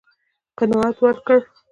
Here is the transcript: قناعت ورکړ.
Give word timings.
قناعت 0.57 0.95
ورکړ. 1.03 1.39